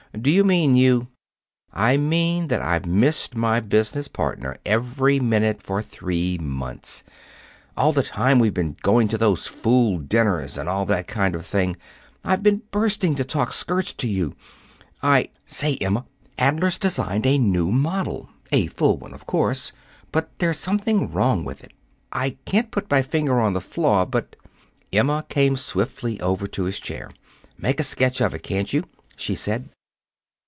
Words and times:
Do 0.21 0.29
you 0.29 0.43
mean 0.43 0.75
you" 0.75 1.07
"I 1.89 1.95
mean 1.95 2.49
that 2.49 2.61
I've 2.61 2.85
missed 2.85 3.33
my 3.33 3.61
business 3.61 4.09
partner 4.09 4.57
every 4.65 5.21
minute 5.21 5.63
for 5.63 5.81
three 5.81 6.37
months. 6.37 7.05
All 7.77 7.93
the 7.93 8.03
time 8.03 8.37
we've 8.37 8.53
been 8.53 8.75
going 8.81 9.07
to 9.07 9.17
those 9.17 9.47
fool 9.47 9.99
dinners 9.99 10.57
and 10.57 10.67
all 10.67 10.85
that 10.87 11.07
kind 11.07 11.33
of 11.33 11.45
thing, 11.45 11.77
I've 12.25 12.43
been 12.43 12.61
bursting 12.71 13.15
to 13.15 13.23
talk 13.23 13.53
skirts 13.53 13.93
to 13.93 14.07
you. 14.09 14.35
I 15.01 15.29
say, 15.45 15.77
Emma, 15.77 16.05
Adler's 16.37 16.77
designed 16.77 17.25
a 17.25 17.37
new 17.37 17.71
model 17.71 18.29
a 18.51 18.67
full 18.67 18.97
one, 18.97 19.13
of 19.13 19.25
course, 19.25 19.71
but 20.11 20.29
there's 20.39 20.59
something 20.59 21.09
wrong 21.09 21.45
with 21.45 21.63
it. 21.63 21.71
I 22.11 22.31
can't 22.43 22.69
put 22.69 22.91
my 22.91 23.01
finger 23.01 23.39
on 23.39 23.53
the 23.53 23.61
flaw, 23.61 24.03
but" 24.03 24.35
Emma 24.91 25.25
came 25.29 25.55
swiftly 25.55 26.19
over 26.19 26.47
to 26.47 26.65
his 26.65 26.81
chair. 26.81 27.11
"Make 27.57 27.79
a 27.79 27.83
sketch 27.83 28.19
of 28.19 28.35
it, 28.35 28.43
can't 28.43 28.73
you?" 28.73 28.83
she 29.15 29.35
said. 29.35 29.69